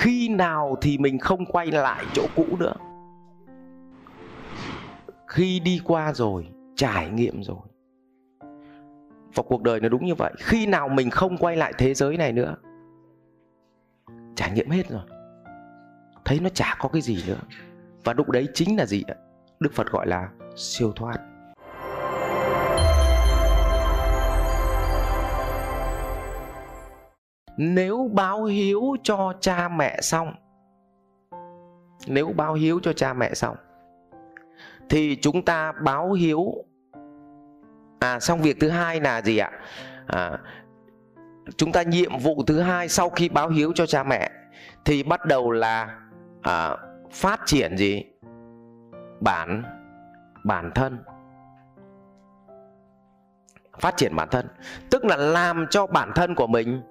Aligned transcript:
khi 0.00 0.28
nào 0.28 0.76
thì 0.80 0.98
mình 0.98 1.18
không 1.18 1.46
quay 1.46 1.66
lại 1.66 2.04
chỗ 2.14 2.26
cũ 2.36 2.44
nữa? 2.58 2.74
Khi 5.26 5.60
đi 5.60 5.80
qua 5.84 6.12
rồi, 6.12 6.48
trải 6.76 7.10
nghiệm 7.10 7.42
rồi. 7.42 7.60
Và 9.34 9.42
cuộc 9.48 9.62
đời 9.62 9.80
nó 9.80 9.88
đúng 9.88 10.06
như 10.06 10.14
vậy. 10.14 10.32
Khi 10.38 10.66
nào 10.66 10.88
mình 10.88 11.10
không 11.10 11.36
quay 11.36 11.56
lại 11.56 11.72
thế 11.78 11.94
giới 11.94 12.16
này 12.16 12.32
nữa? 12.32 12.56
Trải 14.34 14.50
nghiệm 14.50 14.70
hết 14.70 14.88
rồi. 14.88 15.02
Thấy 16.24 16.40
nó 16.40 16.48
chả 16.48 16.76
có 16.78 16.88
cái 16.88 17.02
gì 17.02 17.18
nữa. 17.26 17.40
Và 18.04 18.12
lúc 18.12 18.30
đấy 18.30 18.48
chính 18.54 18.76
là 18.76 18.86
gì 18.86 19.04
đức 19.60 19.72
phật 19.72 19.90
gọi 19.90 20.06
là 20.06 20.28
siêu 20.56 20.92
thoát. 20.92 21.18
Nếu 27.56 28.10
báo 28.12 28.44
hiếu 28.44 28.96
cho 29.02 29.32
cha 29.40 29.68
mẹ 29.68 30.00
xong 30.00 30.34
nếu 32.06 32.32
báo 32.36 32.54
hiếu 32.54 32.80
cho 32.82 32.92
cha 32.92 33.14
mẹ 33.14 33.34
xong 33.34 33.56
thì 34.90 35.16
chúng 35.16 35.44
ta 35.44 35.72
báo 35.72 36.12
hiếu. 36.12 36.54
À 38.00 38.20
xong 38.20 38.40
việc 38.40 38.56
thứ 38.60 38.68
hai 38.68 39.00
là 39.00 39.22
gì 39.22 39.38
ạ? 39.38 39.50
À, 40.06 40.38
chúng 41.56 41.72
ta 41.72 41.82
nhiệm 41.82 42.18
vụ 42.18 42.44
thứ 42.46 42.60
hai 42.60 42.88
sau 42.88 43.10
khi 43.10 43.28
báo 43.28 43.48
hiếu 43.48 43.72
cho 43.74 43.86
cha 43.86 44.02
mẹ 44.02 44.30
thì 44.84 45.02
bắt 45.02 45.26
đầu 45.26 45.50
là 45.50 45.98
à, 46.42 46.76
phát 47.10 47.40
triển 47.46 47.76
gì? 47.76 48.04
Bản 49.20 49.62
bản 50.44 50.70
thân. 50.74 50.98
Phát 53.80 53.96
triển 53.96 54.16
bản 54.16 54.28
thân. 54.30 54.46
Tức 54.90 55.04
là 55.04 55.16
làm 55.16 55.66
cho 55.70 55.86
bản 55.86 56.12
thân 56.14 56.34
của 56.34 56.46
mình 56.46 56.82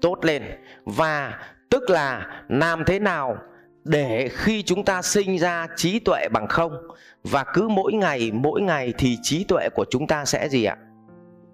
tốt 0.00 0.24
lên. 0.24 0.42
Và 0.84 1.38
tức 1.70 1.90
là 1.90 2.42
làm 2.48 2.84
thế 2.84 2.98
nào 2.98 3.36
để 3.84 4.28
khi 4.32 4.62
chúng 4.62 4.84
ta 4.84 5.02
sinh 5.02 5.38
ra 5.38 5.66
trí 5.76 5.98
tuệ 5.98 6.28
bằng 6.32 6.46
không? 6.46 6.72
Và 7.24 7.44
cứ 7.54 7.68
mỗi 7.68 7.92
ngày 7.92 8.30
mỗi 8.34 8.60
ngày 8.60 8.94
thì 8.98 9.18
trí 9.22 9.44
tuệ 9.44 9.68
của 9.74 9.84
chúng 9.90 10.06
ta 10.06 10.24
sẽ 10.24 10.48
gì 10.48 10.64
ạ? 10.64 10.76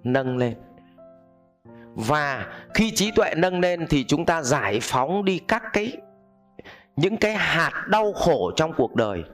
Nâng 0.04 0.36
lên. 0.36 0.54
Và 1.94 2.46
khi 2.74 2.90
trí 2.90 3.10
tuệ 3.10 3.34
nâng 3.36 3.60
lên 3.60 3.86
thì 3.90 4.04
chúng 4.04 4.26
ta 4.26 4.42
giải 4.42 4.78
phóng 4.82 5.24
đi 5.24 5.38
các 5.38 5.62
cái, 5.72 5.92
những 6.96 7.16
cái 7.16 7.34
hạt 7.34 7.86
đau 7.88 8.12
khổ 8.12 8.50
trong 8.56 8.72
cuộc 8.76 8.94
đời. 8.94 9.24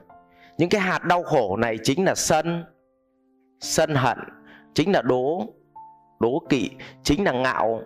Những 0.57 0.69
cái 0.69 0.81
hạt 0.81 1.03
đau 1.03 1.23
khổ 1.23 1.57
này 1.57 1.77
chính 1.83 2.05
là 2.05 2.15
sân 2.15 2.63
sân 3.59 3.95
hận, 3.95 4.17
chính 4.73 4.91
là 4.91 5.01
đố 5.01 5.53
đố 6.19 6.43
kỵ, 6.49 6.69
chính 7.03 7.23
là 7.23 7.31
ngạo 7.31 7.81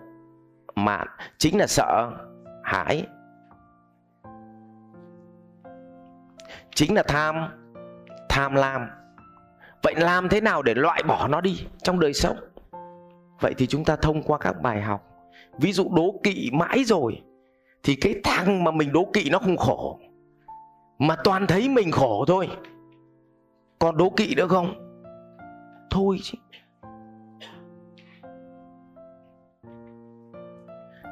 mạn, 0.75 1.07
chính 1.37 1.59
là 1.59 1.67
sợ 1.67 2.11
hãi. 2.63 3.07
Chính 6.75 6.95
là 6.95 7.03
tham 7.03 7.35
tham 8.29 8.55
lam. 8.55 8.87
Vậy 9.83 9.95
làm 9.97 10.29
thế 10.29 10.41
nào 10.41 10.61
để 10.61 10.73
loại 10.73 11.03
bỏ 11.07 11.27
nó 11.27 11.41
đi 11.41 11.65
trong 11.83 11.99
đời 11.99 12.13
sống? 12.13 12.37
Vậy 13.39 13.53
thì 13.57 13.67
chúng 13.67 13.85
ta 13.85 13.95
thông 13.95 14.23
qua 14.23 14.37
các 14.37 14.61
bài 14.61 14.81
học. 14.81 15.11
Ví 15.59 15.71
dụ 15.71 15.89
đố 15.95 16.19
kỵ 16.23 16.49
mãi 16.53 16.83
rồi, 16.83 17.21
thì 17.83 17.95
cái 17.95 18.15
thằng 18.23 18.63
mà 18.63 18.71
mình 18.71 18.93
đố 18.93 19.07
kỵ 19.13 19.29
nó 19.29 19.39
không 19.39 19.57
khổ, 19.57 19.99
mà 20.99 21.15
toàn 21.23 21.47
thấy 21.47 21.69
mình 21.69 21.91
khổ 21.91 22.25
thôi. 22.27 22.49
Còn 23.79 23.97
đố 23.97 24.09
kỵ 24.09 24.35
nữa 24.35 24.47
không? 24.47 24.73
Thôi 25.89 26.19
chứ. 26.23 26.37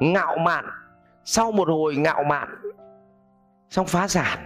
Ngạo 0.00 0.36
mạn. 0.38 0.64
Sau 1.24 1.52
một 1.52 1.68
hồi 1.68 1.96
ngạo 1.96 2.24
mạn, 2.24 2.48
xong 3.70 3.86
phá 3.86 4.08
sản, 4.08 4.38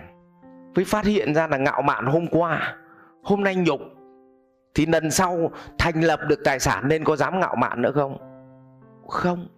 mới 0.74 0.84
phát 0.84 1.04
hiện 1.04 1.34
ra 1.34 1.46
là 1.46 1.56
ngạo 1.56 1.82
mạn 1.82 2.06
hôm 2.06 2.26
qua. 2.26 2.76
Hôm 3.22 3.44
nay 3.44 3.54
nhục, 3.54 3.80
thì 4.74 4.86
lần 4.86 5.10
sau 5.10 5.50
thành 5.78 6.00
lập 6.00 6.20
được 6.28 6.40
tài 6.44 6.58
sản 6.58 6.88
nên 6.88 7.04
có 7.04 7.16
dám 7.16 7.40
ngạo 7.40 7.54
mạn 7.56 7.82
nữa 7.82 7.92
không? 7.94 8.18
Không. 9.08 9.48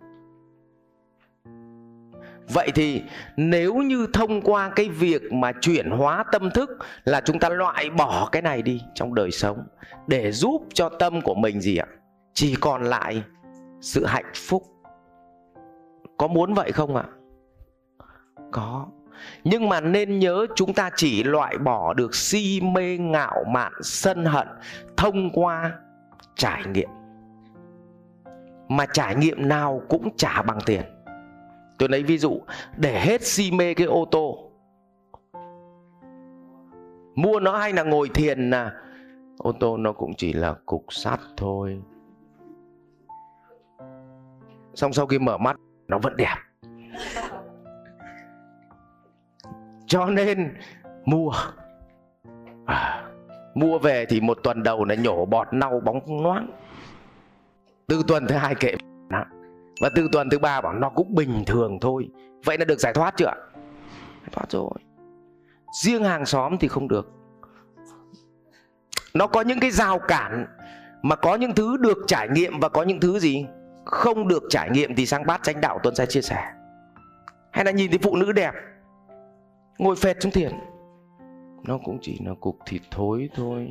Vậy 2.55 2.71
thì 2.75 3.03
nếu 3.37 3.75
như 3.75 4.07
thông 4.12 4.43
qua 4.43 4.71
cái 4.77 4.89
việc 4.89 5.33
mà 5.33 5.53
chuyển 5.61 5.91
hóa 5.91 6.25
tâm 6.33 6.51
thức 6.51 6.71
là 7.05 7.21
chúng 7.21 7.39
ta 7.39 7.49
loại 7.49 7.91
bỏ 7.91 8.28
cái 8.33 8.43
này 8.43 8.62
đi 8.62 8.81
trong 8.95 9.15
đời 9.15 9.31
sống 9.31 9.67
để 10.07 10.33
giúp 10.33 10.62
cho 10.75 10.89
tâm 10.89 11.21
của 11.21 11.34
mình 11.34 11.61
gì 11.61 11.77
ạ? 11.77 11.87
Chỉ 12.34 12.55
còn 12.61 12.83
lại 12.83 13.22
sự 13.81 14.05
hạnh 14.07 14.33
phúc 14.34 14.62
có 16.21 16.29
muốn 16.29 16.55
vậy 16.55 16.73
không 16.73 16.97
ạ? 16.97 17.05
Có. 18.51 18.87
Nhưng 19.45 19.69
mà 19.69 19.81
nên 19.81 20.19
nhớ 20.19 20.47
chúng 20.57 20.75
ta 20.75 20.91
chỉ 20.97 21.23
loại 21.23 21.59
bỏ 21.59 21.95
được 21.95 22.15
si 22.15 22.61
mê 22.61 22.99
ngạo 22.99 23.45
mạn 23.49 23.73
sân 23.83 24.25
hận 24.25 24.49
thông 24.97 25.31
qua 25.31 25.73
trải 26.35 26.63
nghiệm. 26.67 26.89
Mà 28.69 28.87
trải 28.93 29.15
nghiệm 29.17 29.49
nào 29.49 29.83
cũng 29.89 30.09
trả 30.17 30.43
bằng 30.43 30.59
tiền. 30.67 30.83
Tôi 31.79 31.89
lấy 31.89 32.03
ví 32.03 32.19
dụ, 32.19 32.41
để 32.77 33.01
hết 33.01 33.23
si 33.23 33.51
mê 33.51 33.75
cái 33.75 33.87
ô 33.87 34.05
tô. 34.11 34.51
Mua 37.15 37.41
nó 37.41 37.57
hay 37.57 37.73
là 37.73 37.83
ngồi 37.83 38.09
thiền 38.09 38.51
là 38.51 38.73
ô 39.39 39.53
tô 39.53 39.77
nó 39.77 39.93
cũng 39.93 40.13
chỉ 40.17 40.33
là 40.33 40.55
cục 40.67 40.85
sắt 40.89 41.21
thôi. 41.37 41.83
Xong 44.75 44.93
sau 44.93 45.07
khi 45.07 45.19
mở 45.19 45.39
mắt 45.39 45.57
nó 45.91 45.99
vẫn 45.99 46.17
đẹp. 46.17 46.37
Cho 49.87 50.06
nên 50.06 50.55
mua. 51.05 51.33
À, 52.67 53.05
mua 53.55 53.78
về 53.78 54.06
thì 54.06 54.21
một 54.21 54.39
tuần 54.43 54.62
đầu 54.62 54.84
là 54.84 54.95
nhổ 54.95 55.27
bọt 55.27 55.49
nâu 55.53 55.81
bóng 55.81 56.23
loáng 56.23 56.51
từ 57.87 58.03
tuần 58.09 58.27
thứ 58.27 58.34
hai 58.34 58.55
kệ 58.55 58.75
và 59.81 59.91
từ 59.95 60.09
tuần 60.12 60.31
thứ 60.31 60.39
ba 60.39 60.61
bảo 60.61 60.73
nó 60.73 60.89
cũng 60.89 61.15
bình 61.15 61.45
thường 61.47 61.78
thôi. 61.81 62.11
Vậy 62.45 62.59
là 62.59 62.65
được 62.65 62.81
giải 62.81 62.93
thoát 62.93 63.17
chưa 63.17 63.27
giải 64.21 64.31
thoát 64.33 64.51
rồi. 64.51 64.71
Riêng 65.83 66.05
hàng 66.05 66.27
xóm 66.27 66.57
thì 66.61 66.69
không 66.69 66.89
được. 66.89 67.12
Nó 69.15 69.27
có 69.27 69.41
những 69.41 69.61
cái 69.61 69.71
rào 69.71 69.99
cản 69.99 70.47
mà 71.03 71.17
có 71.17 71.34
những 71.34 71.55
thứ 71.55 71.77
được 71.77 71.99
trải 72.07 72.28
nghiệm 72.28 72.61
và 72.61 72.69
có 72.69 72.83
những 72.83 73.01
thứ 73.01 73.19
gì? 73.19 73.47
Không 73.85 74.29
được 74.29 74.43
trải 74.51 74.71
nghiệm 74.71 74.95
thì 74.95 75.07
sang 75.07 75.27
bát 75.27 75.41
chánh 75.43 75.61
đạo 75.61 75.79
tuân 75.83 75.95
sẽ 75.95 76.07
chia 76.07 76.23
sẻ. 76.23 76.53
Hay 77.51 77.65
là 77.65 77.71
nhìn 77.71 77.91
thấy 77.91 77.99
phụ 78.03 78.17
nữ 78.17 78.33
đẹp, 78.33 78.53
ngồi 79.79 79.97
phệt 79.97 80.21
trong 80.21 80.33
thiền. 80.33 80.53
Nó 81.65 81.79
cũng 81.85 81.99
chỉ 82.03 82.21
là 82.27 82.33
cục 82.41 82.59
thịt 82.67 82.83
thối 82.91 83.31
thôi. 83.35 83.69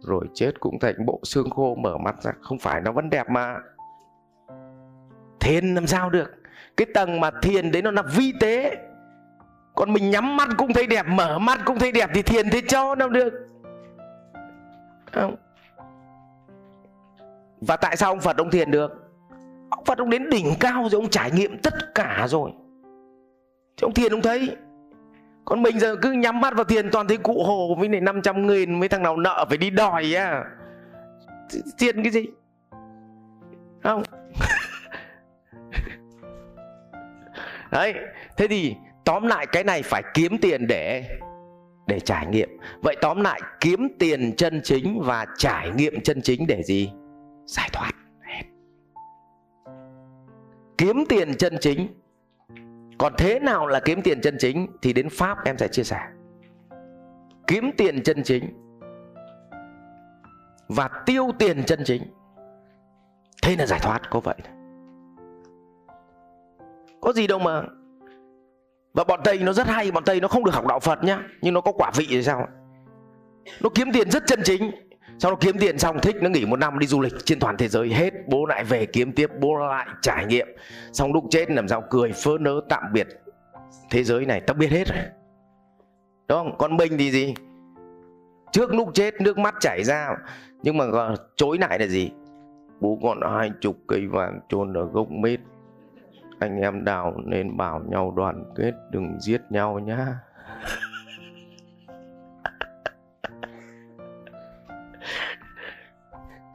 Rồi 0.00 0.28
chết 0.34 0.60
cũng 0.60 0.78
thành 0.78 1.06
bộ 1.06 1.20
xương 1.22 1.50
khô 1.50 1.74
mở 1.74 1.98
mắt 1.98 2.22
ra. 2.22 2.32
Không 2.40 2.58
phải 2.58 2.80
nó 2.80 2.92
vẫn 2.92 3.10
đẹp 3.10 3.30
mà. 3.30 3.56
Thiền 5.40 5.74
làm 5.74 5.86
sao 5.86 6.10
được? 6.10 6.30
Cái 6.76 6.86
tầng 6.94 7.20
mà 7.20 7.30
thiền 7.42 7.72
đấy 7.72 7.82
nó 7.82 7.90
là 7.90 8.02
vi 8.02 8.32
tế. 8.40 8.76
Còn 9.74 9.92
mình 9.92 10.10
nhắm 10.10 10.36
mắt 10.36 10.48
cũng 10.56 10.72
thấy 10.72 10.86
đẹp, 10.86 11.06
mở 11.08 11.38
mắt 11.38 11.60
cũng 11.64 11.78
thấy 11.78 11.92
đẹp 11.92 12.10
thì 12.14 12.22
thiền 12.22 12.50
thế 12.50 12.60
cho 12.68 12.94
đâu 12.94 13.08
được. 13.08 13.32
Không. 15.12 15.36
Và 17.60 17.76
tại 17.76 17.96
sao 17.96 18.10
ông 18.10 18.20
phật 18.20 18.36
ông 18.36 18.50
thiền 18.50 18.70
được? 18.70 19.01
Ông 19.76 19.84
phật 19.84 19.98
ông 19.98 20.10
đến 20.10 20.30
đỉnh 20.30 20.54
cao 20.60 20.82
rồi 20.82 21.00
ông 21.00 21.10
trải 21.10 21.30
nghiệm 21.30 21.58
tất 21.58 21.94
cả 21.94 22.26
rồi. 22.28 22.50
Thì 23.76 23.82
ông 23.82 23.94
thiền 23.94 24.12
ông 24.12 24.22
thấy, 24.22 24.56
còn 25.44 25.62
mình 25.62 25.78
giờ 25.78 25.96
cứ 26.02 26.12
nhắm 26.12 26.40
mắt 26.40 26.54
vào 26.54 26.64
tiền 26.64 26.90
toàn 26.92 27.08
thấy 27.08 27.16
cụ 27.16 27.44
hồ 27.44 27.74
với 27.78 27.88
này 27.88 28.00
500 28.00 28.46
nghìn 28.46 28.80
mấy 28.80 28.88
thằng 28.88 29.02
nào 29.02 29.16
nợ 29.16 29.46
phải 29.48 29.58
đi 29.58 29.70
đòi 29.70 30.14
á. 30.14 30.44
Tiền 31.78 32.02
cái 32.02 32.12
gì? 32.12 32.26
Không. 33.82 34.02
Đấy, 37.70 37.94
thế 38.36 38.46
thì 38.46 38.74
tóm 39.04 39.26
lại 39.26 39.46
cái 39.46 39.64
này 39.64 39.82
phải 39.82 40.02
kiếm 40.14 40.38
tiền 40.38 40.66
để 40.66 41.04
để 41.86 42.00
trải 42.00 42.26
nghiệm. 42.26 42.48
Vậy 42.82 42.96
tóm 43.00 43.20
lại 43.20 43.40
kiếm 43.60 43.88
tiền 43.98 44.36
chân 44.36 44.60
chính 44.64 45.00
và 45.04 45.26
trải 45.38 45.70
nghiệm 45.70 46.00
chân 46.00 46.22
chính 46.22 46.46
để 46.46 46.62
gì? 46.62 46.90
Giải 47.46 47.68
thoát 47.72 47.92
kiếm 50.82 51.04
tiền 51.08 51.34
chân 51.34 51.56
chính. 51.60 51.88
Còn 52.98 53.12
thế 53.18 53.40
nào 53.40 53.66
là 53.66 53.80
kiếm 53.80 54.02
tiền 54.02 54.20
chân 54.20 54.36
chính 54.38 54.66
thì 54.82 54.92
đến 54.92 55.08
pháp 55.10 55.44
em 55.44 55.58
sẽ 55.58 55.68
chia 55.68 55.82
sẻ. 55.82 56.00
Kiếm 57.46 57.70
tiền 57.76 58.02
chân 58.02 58.22
chính 58.22 58.44
và 60.68 60.90
tiêu 61.06 61.30
tiền 61.38 61.64
chân 61.64 61.80
chính. 61.84 62.02
Thế 63.42 63.56
là 63.56 63.66
giải 63.66 63.80
thoát, 63.82 64.10
có 64.10 64.20
vậy. 64.20 64.36
Có 67.00 67.12
gì 67.12 67.26
đâu 67.26 67.38
mà, 67.38 67.62
và 68.94 69.04
bọn 69.04 69.20
tây 69.24 69.38
nó 69.38 69.52
rất 69.52 69.66
hay, 69.66 69.90
bọn 69.90 70.04
tây 70.04 70.20
nó 70.20 70.28
không 70.28 70.44
được 70.44 70.54
học 70.54 70.66
đạo 70.66 70.80
phật 70.80 71.04
nhá, 71.04 71.22
nhưng 71.42 71.54
nó 71.54 71.60
có 71.60 71.72
quả 71.72 71.90
vị 71.96 72.06
thì 72.10 72.22
sao? 72.22 72.48
Nó 73.60 73.68
kiếm 73.74 73.88
tiền 73.92 74.10
rất 74.10 74.22
chân 74.26 74.40
chính 74.44 74.70
sau 75.22 75.30
đó 75.30 75.36
kiếm 75.40 75.58
tiền 75.58 75.78
xong, 75.78 76.00
thích 76.00 76.16
nó 76.20 76.30
nghỉ 76.30 76.46
một 76.46 76.58
năm 76.58 76.78
đi 76.78 76.86
du 76.86 77.00
lịch 77.00 77.12
trên 77.24 77.40
toàn 77.40 77.56
thế 77.56 77.68
giới 77.68 77.88
hết. 77.88 78.12
Bố 78.26 78.46
lại 78.46 78.64
về 78.64 78.86
kiếm 78.86 79.12
tiếp, 79.12 79.30
bố 79.40 79.56
lại 79.56 79.86
trải 80.00 80.26
nghiệm. 80.26 80.46
Xong 80.92 81.12
lúc 81.12 81.24
chết 81.30 81.50
làm 81.50 81.68
sao 81.68 81.82
cười, 81.90 82.12
phớ 82.12 82.30
nớ 82.40 82.60
tạm 82.68 82.82
biệt 82.92 83.08
thế 83.90 84.04
giới 84.04 84.26
này. 84.26 84.40
Tao 84.40 84.54
biết 84.54 84.70
hết 84.70 84.88
rồi. 84.88 84.98
Đúng 86.28 86.38
không? 86.38 86.58
Còn 86.58 86.76
mình 86.76 86.92
thì 86.98 87.10
gì? 87.10 87.34
Trước 88.52 88.74
lúc 88.74 88.90
chết, 88.94 89.20
nước 89.20 89.38
mắt 89.38 89.54
chảy 89.60 89.84
ra. 89.84 90.16
Nhưng 90.62 90.78
mà 90.78 90.84
chối 91.36 91.58
lại 91.58 91.78
là 91.78 91.86
gì? 91.86 92.10
Bố 92.80 92.98
còn 93.02 93.20
hai 93.32 93.50
chục 93.60 93.76
cây 93.88 94.06
vàng 94.06 94.40
chôn 94.48 94.72
ở 94.72 94.84
gốc 94.84 95.10
mít 95.10 95.40
anh 96.38 96.60
em 96.60 96.84
đào 96.84 97.14
nên 97.24 97.56
bảo 97.56 97.82
nhau 97.90 98.12
đoàn 98.16 98.44
kết, 98.56 98.72
đừng 98.90 99.20
giết 99.20 99.40
nhau 99.50 99.78
nhá. 99.78 100.06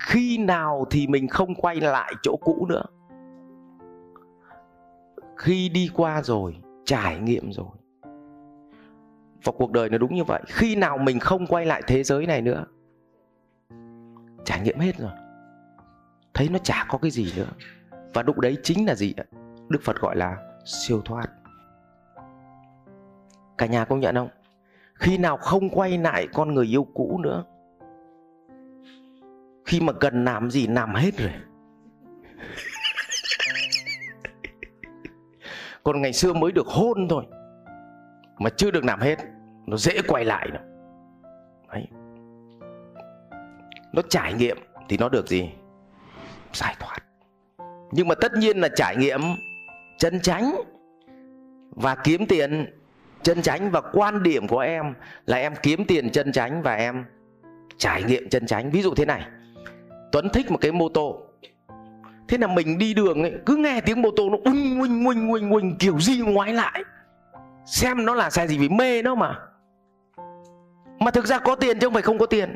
Khi 0.07 0.37
nào 0.37 0.85
thì 0.89 1.07
mình 1.07 1.27
không 1.27 1.55
quay 1.55 1.75
lại 1.81 2.13
chỗ 2.23 2.35
cũ 2.41 2.65
nữa? 2.69 2.83
Khi 5.37 5.69
đi 5.69 5.89
qua 5.93 6.21
rồi, 6.21 6.55
trải 6.85 7.19
nghiệm 7.19 7.51
rồi. 7.51 7.67
Và 9.43 9.51
cuộc 9.57 9.71
đời 9.71 9.89
nó 9.89 9.97
đúng 9.97 10.15
như 10.15 10.23
vậy. 10.23 10.41
Khi 10.47 10.75
nào 10.75 10.97
mình 10.97 11.19
không 11.19 11.47
quay 11.47 11.65
lại 11.65 11.81
thế 11.87 12.03
giới 12.03 12.25
này 12.25 12.41
nữa? 12.41 12.65
Trải 14.45 14.61
nghiệm 14.61 14.79
hết 14.79 14.97
rồi. 14.97 15.11
Thấy 16.33 16.49
nó 16.49 16.59
chả 16.59 16.85
có 16.89 16.97
cái 16.97 17.11
gì 17.11 17.33
nữa. 17.37 17.49
Và 18.13 18.23
lúc 18.23 18.39
đấy 18.39 18.57
chính 18.63 18.85
là 18.87 18.95
gì 18.95 19.13
đức 19.69 19.79
phật 19.83 19.99
gọi 19.99 20.15
là 20.15 20.37
siêu 20.65 21.01
thoát. 21.05 21.27
Cả 23.57 23.65
nhà 23.65 23.85
công 23.85 23.99
nhận 23.99 24.15
không? 24.15 24.29
Khi 24.93 25.17
nào 25.17 25.37
không 25.37 25.69
quay 25.69 25.97
lại 25.97 26.27
con 26.33 26.53
người 26.53 26.65
yêu 26.65 26.87
cũ 26.93 27.19
nữa 27.23 27.43
khi 29.67 29.79
mà 29.79 29.93
cần 29.93 30.25
làm 30.25 30.51
gì, 30.51 30.67
làm 30.67 30.93
hết 30.93 31.17
rồi. 31.17 31.31
Còn 35.83 36.01
ngày 36.01 36.13
xưa 36.13 36.33
mới 36.33 36.51
được 36.51 36.67
hôn 36.67 37.07
thôi, 37.09 37.25
mà 38.37 38.49
chưa 38.49 38.71
được 38.71 38.85
làm 38.85 38.99
hết, 38.99 39.15
nó 39.65 39.77
dễ 39.77 40.01
quay 40.07 40.25
lại 40.25 40.49
nữa. 40.53 40.59
Đấy. 41.71 41.87
nó 43.93 44.01
trải 44.09 44.33
nghiệm 44.33 44.57
thì 44.89 44.97
nó 44.97 45.09
được 45.09 45.27
gì? 45.27 45.49
Giải 46.53 46.75
thoát. 46.79 46.97
Nhưng 47.91 48.07
mà 48.07 48.15
tất 48.15 48.31
nhiên 48.37 48.57
là 48.57 48.69
trải 48.75 48.95
nghiệm 48.95 49.21
chân 49.97 50.21
chánh 50.21 50.55
và 51.69 51.95
kiếm 51.95 52.25
tiền. 52.25 52.73
Chân 53.21 53.41
chánh 53.41 53.71
và 53.71 53.81
quan 53.81 54.23
điểm 54.23 54.47
của 54.47 54.59
em 54.59 54.93
là 55.25 55.37
em 55.37 55.53
kiếm 55.63 55.85
tiền 55.85 56.09
chân 56.09 56.31
chánh 56.31 56.61
và 56.61 56.75
em 56.75 57.05
trải 57.77 58.03
nghiệm 58.03 58.29
chân 58.29 58.45
chánh. 58.45 58.71
Ví 58.71 58.81
dụ 58.81 58.95
thế 58.95 59.05
này 59.05 59.21
tuấn 60.17 60.29
thích 60.29 60.51
một 60.51 60.57
cái 60.61 60.71
mô 60.71 60.89
tô. 60.89 61.21
Thế 62.27 62.37
là 62.37 62.47
mình 62.47 62.77
đi 62.77 62.93
đường 62.93 63.21
ấy, 63.21 63.33
cứ 63.45 63.55
nghe 63.55 63.81
tiếng 63.81 64.01
mô 64.01 64.11
tô 64.11 64.29
nó 64.29 64.37
uinh 64.45 64.81
uinh 64.81 65.05
uinh 65.05 65.31
uinh 65.31 65.49
uinh 65.49 65.75
kiểu 65.79 65.99
gì 65.99 66.21
ngoái 66.21 66.53
lại. 66.53 66.83
Xem 67.65 68.05
nó 68.05 68.15
là 68.15 68.29
xe 68.29 68.47
gì 68.47 68.57
vì 68.57 68.69
mê 68.69 69.01
nó 69.01 69.15
mà. 69.15 69.39
Mà 70.99 71.11
thực 71.11 71.25
ra 71.25 71.39
có 71.39 71.55
tiền 71.55 71.79
chứ 71.79 71.87
không 71.87 71.93
phải 71.93 72.01
không 72.01 72.17
có 72.17 72.25
tiền. 72.25 72.55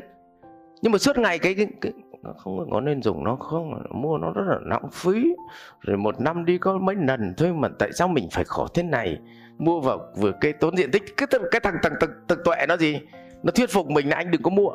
Nhưng 0.82 0.92
mà 0.92 0.98
suốt 0.98 1.18
ngày 1.18 1.38
cái, 1.38 1.54
cái, 1.54 1.66
cái 1.80 1.92
nó 2.22 2.32
không 2.38 2.70
có 2.70 2.80
nên 2.80 3.02
dùng 3.02 3.24
nó 3.24 3.36
không 3.36 3.82
mua 3.90 4.18
nó 4.18 4.32
rất 4.32 4.44
là 4.46 4.58
lãng 4.62 4.88
phí. 4.92 5.34
Rồi 5.80 5.96
một 5.96 6.20
năm 6.20 6.44
đi 6.44 6.58
có 6.58 6.78
mấy 6.78 6.96
lần 6.96 7.34
thôi 7.36 7.52
mà 7.52 7.68
tại 7.78 7.92
sao 7.92 8.08
mình 8.08 8.28
phải 8.32 8.44
khổ 8.44 8.66
thế 8.74 8.82
này? 8.82 9.18
Mua 9.58 9.80
vào 9.80 10.00
vừa 10.16 10.32
cây 10.40 10.52
tốn 10.52 10.76
diện 10.76 10.90
tích 10.90 11.02
cái 11.16 11.28
cái 11.50 11.60
thằng 11.60 11.74
thằng 11.82 11.92
thằng, 12.00 12.10
thằng 12.28 12.38
tuệ 12.44 12.56
nó 12.68 12.76
gì? 12.76 13.00
Nó 13.42 13.50
thuyết 13.50 13.70
phục 13.70 13.90
mình 13.90 14.08
là 14.08 14.16
anh 14.16 14.30
đừng 14.30 14.42
có 14.42 14.50
mua 14.50 14.70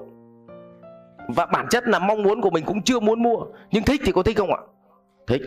và 1.27 1.45
bản 1.45 1.67
chất 1.69 1.87
là 1.87 1.99
mong 1.99 2.23
muốn 2.23 2.41
của 2.41 2.49
mình 2.49 2.65
cũng 2.65 2.81
chưa 2.81 2.99
muốn 2.99 3.23
mua. 3.23 3.45
Nhưng 3.71 3.83
thích 3.83 4.01
thì 4.05 4.11
có 4.11 4.23
thích 4.23 4.37
không 4.37 4.53
ạ? 4.53 4.61
Thích. 5.27 5.41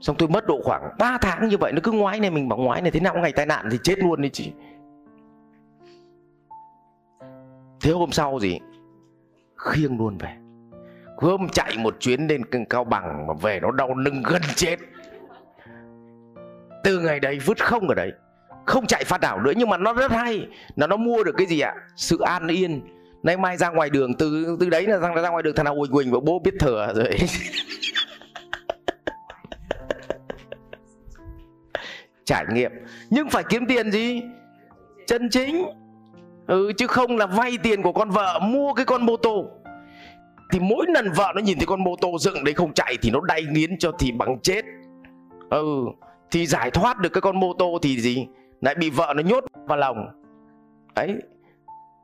Xong 0.00 0.16
tôi 0.18 0.28
mất 0.28 0.46
độ 0.46 0.60
khoảng 0.64 0.82
3 0.98 1.18
tháng 1.20 1.48
như 1.48 1.56
vậy, 1.58 1.72
nó 1.72 1.80
cứ 1.82 1.92
ngoái 1.92 2.20
này, 2.20 2.30
mình 2.30 2.48
bảo 2.48 2.58
ngoái 2.58 2.82
này, 2.82 2.90
thế 2.90 3.00
nào 3.00 3.14
ngày 3.18 3.32
tai 3.32 3.46
nạn 3.46 3.68
thì 3.70 3.78
chết 3.82 3.98
luôn 3.98 4.22
đi 4.22 4.28
chị. 4.28 4.52
Thế 7.80 7.92
hôm 7.92 8.12
sau 8.12 8.38
gì? 8.40 8.58
Khiêng 9.56 9.98
luôn 9.98 10.18
về. 10.18 10.36
Hôm 11.16 11.48
chạy 11.48 11.76
một 11.78 11.96
chuyến 12.00 12.26
lên 12.26 12.42
cao 12.70 12.84
bằng 12.84 13.26
mà 13.26 13.34
về 13.34 13.60
nó 13.60 13.70
đau 13.70 13.94
lưng 13.94 14.22
gần 14.24 14.42
chết. 14.54 14.76
Từ 16.84 17.00
ngày 17.00 17.20
đấy 17.20 17.38
vứt 17.46 17.64
không 17.64 17.88
ở 17.88 17.94
đấy. 17.94 18.12
Không 18.66 18.86
chạy 18.86 19.04
phát 19.04 19.20
đảo 19.20 19.40
nữa, 19.40 19.52
nhưng 19.56 19.68
mà 19.68 19.76
nó 19.76 19.92
rất 19.92 20.10
hay. 20.10 20.48
Là 20.76 20.86
nó 20.86 20.96
mua 20.96 21.24
được 21.24 21.34
cái 21.36 21.46
gì 21.46 21.60
ạ? 21.60 21.74
Sự 21.96 22.18
an 22.20 22.46
yên 22.48 22.80
nay 23.26 23.36
mai 23.36 23.56
ra 23.56 23.70
ngoài 23.70 23.90
đường 23.90 24.14
từ 24.14 24.56
từ 24.60 24.70
đấy 24.70 24.86
là 24.86 24.98
ra, 24.98 25.14
ra 25.22 25.28
ngoài 25.28 25.42
đường 25.42 25.54
thằng 25.56 25.64
nào 25.64 25.76
quỳnh 25.80 25.92
quỳnh 25.92 26.12
và 26.12 26.20
bố 26.20 26.38
biết 26.38 26.54
thừa 26.60 26.92
rồi. 26.96 27.10
Trải 32.24 32.44
nghiệm. 32.52 32.72
Nhưng 33.10 33.30
phải 33.30 33.44
kiếm 33.48 33.66
tiền 33.66 33.90
gì? 33.90 34.22
Chân 35.06 35.30
chính. 35.30 35.66
Ừ 36.46 36.72
chứ 36.78 36.86
không 36.86 37.16
là 37.16 37.26
vay 37.26 37.58
tiền 37.62 37.82
của 37.82 37.92
con 37.92 38.10
vợ 38.10 38.38
mua 38.42 38.74
cái 38.74 38.84
con 38.84 39.06
mô 39.06 39.16
tô. 39.16 39.44
Thì 40.52 40.60
mỗi 40.60 40.86
lần 40.88 41.12
vợ 41.16 41.32
nó 41.34 41.40
nhìn 41.40 41.58
thấy 41.58 41.66
con 41.66 41.84
mô 41.84 41.96
tô 42.00 42.18
dựng 42.20 42.44
đấy 42.44 42.54
không 42.54 42.72
chạy 42.72 42.98
thì 43.02 43.10
nó 43.10 43.20
đay 43.20 43.44
nghiến 43.44 43.78
cho 43.78 43.92
thì 43.98 44.12
bằng 44.12 44.38
chết. 44.42 44.64
Ừ 45.50 45.66
thì 46.30 46.46
giải 46.46 46.70
thoát 46.70 46.98
được 46.98 47.12
cái 47.12 47.20
con 47.20 47.40
mô 47.40 47.52
tô 47.52 47.78
thì 47.82 48.00
gì? 48.00 48.26
Lại 48.60 48.74
bị 48.74 48.90
vợ 48.90 49.12
nó 49.16 49.22
nhốt 49.22 49.44
vào 49.66 49.78
lòng. 49.78 50.06
Ấy 50.94 51.14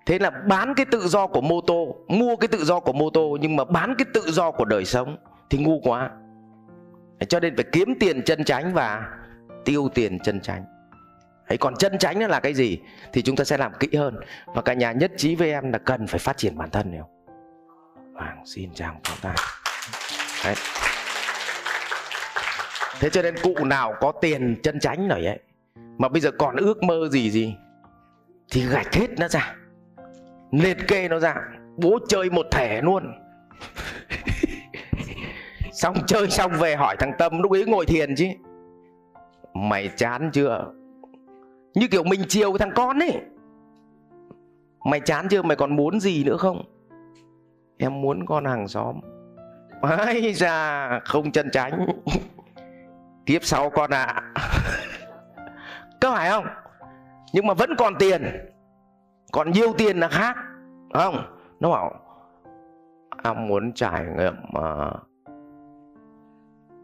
thế 0.06 0.18
là 0.18 0.30
bán 0.30 0.74
cái 0.74 0.86
tự 0.86 1.08
do 1.08 1.26
của 1.26 1.40
mô 1.40 1.60
tô 1.60 1.96
mua 2.08 2.36
cái 2.36 2.48
tự 2.48 2.64
do 2.64 2.80
của 2.80 2.92
mô 2.92 3.10
tô 3.10 3.38
nhưng 3.40 3.56
mà 3.56 3.64
bán 3.64 3.94
cái 3.98 4.06
tự 4.14 4.20
do 4.20 4.50
của 4.50 4.64
đời 4.64 4.84
sống 4.84 5.16
thì 5.50 5.58
ngu 5.58 5.80
quá. 5.80 6.10
Cho 7.28 7.40
nên 7.40 7.56
phải 7.56 7.64
kiếm 7.72 7.94
tiền 8.00 8.22
chân 8.22 8.44
tránh 8.44 8.74
và 8.74 9.08
tiêu 9.64 9.88
tiền 9.94 10.18
chân 10.18 10.40
tránh. 10.40 10.64
Đấy, 11.48 11.58
còn 11.58 11.76
chân 11.76 11.98
tránh 11.98 12.18
là 12.18 12.40
cái 12.40 12.54
gì 12.54 12.78
thì 13.12 13.22
chúng 13.22 13.36
ta 13.36 13.44
sẽ 13.44 13.56
làm 13.56 13.72
kỹ 13.80 13.88
hơn. 13.96 14.20
Và 14.46 14.62
cả 14.62 14.74
nhà 14.74 14.92
nhất 14.92 15.12
trí 15.16 15.34
với 15.34 15.50
em 15.50 15.72
là 15.72 15.78
cần 15.78 16.06
phải 16.06 16.18
phát 16.18 16.36
triển 16.36 16.58
bản 16.58 16.70
thân 16.70 16.92
hiểu 16.92 17.08
Vàng 18.12 18.42
xin 18.46 18.74
chào 18.74 19.00
chúng 19.02 19.16
ta 19.22 19.34
Đấy. 20.44 20.54
Thế 23.00 23.10
cho 23.10 23.22
nên 23.22 23.34
cụ 23.42 23.64
nào 23.64 23.94
có 24.00 24.12
tiền 24.12 24.56
chân 24.62 24.80
tránh 24.80 25.08
rồi 25.08 25.26
ấy 25.26 25.38
Mà 25.98 26.08
bây 26.08 26.20
giờ 26.20 26.30
còn 26.38 26.56
ước 26.56 26.82
mơ 26.82 27.08
gì 27.10 27.30
gì 27.30 27.54
Thì 28.50 28.66
gạch 28.66 28.94
hết 28.94 29.06
nó 29.18 29.28
ra. 29.28 29.54
Liệt 30.52 30.88
kê 30.88 31.08
nó 31.08 31.18
ra 31.18 31.34
Bố 31.76 31.98
chơi 32.08 32.30
một 32.30 32.46
thẻ 32.50 32.80
luôn. 32.82 33.12
Xong 35.72 35.94
chơi 36.06 36.30
xong 36.30 36.52
về 36.52 36.76
hỏi 36.76 36.96
thằng 36.98 37.12
Tâm 37.18 37.42
Lúc 37.42 37.52
ấy 37.52 37.64
ngồi 37.66 37.86
thiền 37.86 38.14
chứ. 38.16 38.26
Mày 39.54 39.90
chán 39.96 40.30
chưa? 40.32 40.72
Như 41.74 41.88
kiểu 41.88 42.04
mình 42.04 42.20
chiều 42.28 42.58
thằng 42.58 42.70
con 42.74 42.98
ấy. 42.98 43.20
Mày 44.84 45.00
chán 45.00 45.26
chưa? 45.30 45.42
Mày 45.42 45.56
còn 45.56 45.76
muốn 45.76 46.00
gì 46.00 46.24
nữa 46.24 46.36
không? 46.36 46.62
Em 47.78 48.00
muốn 48.00 48.26
con 48.26 48.44
hàng 48.44 48.68
xóm. 48.68 49.00
Ây 49.82 50.34
da 50.34 51.00
Không 51.04 51.32
chân 51.32 51.50
tránh. 51.52 51.86
Tiếp 53.26 53.38
sau 53.42 53.70
con 53.70 53.90
ạ. 53.90 54.22
À. 54.34 54.42
Có 56.00 56.12
phải 56.14 56.30
không? 56.30 56.44
Nhưng 57.32 57.46
mà 57.46 57.54
vẫn 57.54 57.70
còn 57.78 57.94
tiền 57.98 58.51
còn 59.32 59.50
nhiều 59.50 59.72
tiền 59.78 59.96
là 59.96 60.08
khác 60.08 60.36
Không? 60.94 61.14
Nó 61.60 61.70
bảo 61.70 61.94
Em 63.24 63.48
muốn 63.48 63.72
trải 63.72 64.04
nghiệm 64.18 64.34
mà 64.52 64.90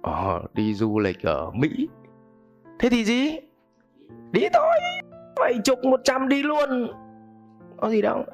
uh, 0.08 0.54
Đi 0.54 0.74
du 0.74 0.98
lịch 0.98 1.22
ở 1.22 1.50
Mỹ. 1.50 1.88
Thế 2.78 2.88
thì 2.88 3.04
gì? 3.04 3.38
Đi 4.32 4.42
thôi 4.54 4.74
Bảy 5.36 5.54
chục 5.64 5.78
một 5.84 6.00
trăm 6.04 6.28
đi 6.28 6.42
luôn. 6.42 6.92
Có 7.76 7.90
gì 7.90 8.02
đâu. 8.02 8.24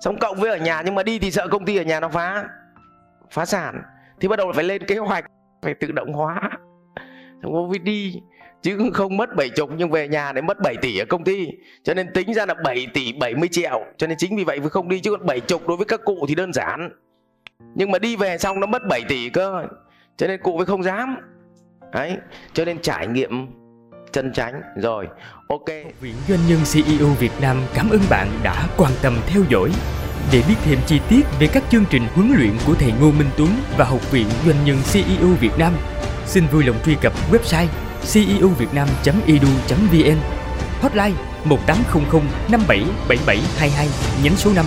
Xong 0.00 0.16
cộng 0.20 0.36
với 0.36 0.50
ở 0.50 0.56
nhà 0.56 0.82
nhưng 0.84 0.94
mà 0.94 1.02
đi 1.02 1.18
thì 1.18 1.30
sợ 1.30 1.48
công 1.50 1.64
ty 1.64 1.76
ở 1.76 1.82
nhà 1.82 2.00
nó 2.00 2.08
phá 2.08 2.48
Phá 3.30 3.44
sản. 3.44 3.82
Thì 4.20 4.28
bắt 4.28 4.36
đầu 4.36 4.52
phải 4.54 4.64
lên 4.64 4.86
kế 4.86 4.98
hoạch 4.98 5.24
Phải 5.62 5.74
tự 5.74 5.92
động 5.92 6.12
hóa. 6.12 6.50
Xong 7.42 7.52
có 7.52 7.68
đi. 7.82 8.22
Chứ 8.62 8.90
không 8.94 9.16
mất 9.16 9.36
bảy 9.36 9.48
chục 9.48 9.70
nhưng 9.76 9.90
về 9.90 10.08
nhà 10.08 10.32
để 10.32 10.42
mất 10.42 10.60
7 10.60 10.76
tỷ 10.76 10.98
ở 10.98 11.04
công 11.04 11.24
ty. 11.24 11.48
Cho 11.82 11.94
nên 11.94 12.12
tính 12.14 12.34
ra 12.34 12.46
là 12.46 12.54
7 12.64 12.86
tỷ 12.94 13.12
70 13.12 13.48
triệu. 13.48 13.84
Cho 13.96 14.06
nên 14.06 14.18
chính 14.18 14.36
vì 14.36 14.44
vậy 14.44 14.60
mới 14.60 14.70
không 14.70 14.88
đi 14.88 15.00
Chứ 15.00 15.10
còn 15.10 15.26
bảy 15.26 15.40
chục 15.40 15.68
đối 15.68 15.76
với 15.76 15.86
các 15.86 16.00
cụ 16.04 16.24
thì 16.28 16.34
đơn 16.34 16.52
giản. 16.52 16.90
Nhưng 17.74 17.90
mà 17.90 17.98
đi 17.98 18.16
về 18.16 18.38
xong 18.38 18.60
nó 18.60 18.66
mất 18.66 18.82
7 18.88 19.02
tỷ 19.08 19.28
cơ. 19.28 19.66
Cho 20.16 20.26
nên 20.26 20.40
cụ 20.42 20.56
mới 20.56 20.66
không 20.66 20.82
dám. 20.82 21.16
Đấy 21.92 22.16
Cho 22.52 22.64
nên 22.64 22.78
trải 22.82 23.06
nghiệm 23.06 23.46
chân 24.12 24.32
tránh 24.32 24.62
rồi 24.76 25.06
ok. 25.48 25.66
Viện 26.00 26.14
doanh 26.28 26.40
nhân 26.48 26.58
ceo 26.72 27.06
việt 27.06 27.32
nam 27.40 27.56
cảm 27.74 27.90
ơn 27.90 28.00
bạn 28.10 28.28
đã 28.42 28.68
quan 28.76 28.92
tâm 29.02 29.16
theo 29.26 29.42
dõi. 29.50 29.70
Để 30.32 30.42
biết 30.48 30.54
thêm 30.64 30.78
chi 30.86 31.00
tiết 31.08 31.22
về 31.40 31.46
các 31.52 31.62
chương 31.70 31.84
trình 31.90 32.02
huấn 32.14 32.32
luyện 32.36 32.52
của 32.66 32.74
thầy 32.74 32.92
Ngô 33.00 33.10
Minh 33.12 33.28
Tuấn 33.36 33.48
và 33.78 33.84
Học 33.84 34.12
viện 34.12 34.26
Doanh 34.46 34.64
nhân 34.64 34.76
CEO 34.92 35.28
Việt 35.40 35.58
Nam, 35.58 35.72
xin 36.26 36.44
vui 36.52 36.64
lòng 36.64 36.76
truy 36.84 36.96
cập 37.02 37.12
website 37.32 37.66
ceuvietnam.edu.vn 38.02 40.18
hotline 40.80 41.14
1800 41.44 42.22
577722 42.48 43.88
nhánh 44.22 44.36
số 44.36 44.50
5 44.56 44.66